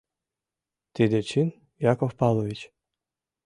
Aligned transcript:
—Тиде 0.95 1.19
чын, 1.29 1.49
Яков 1.91 2.11
Павлович? 2.19 2.59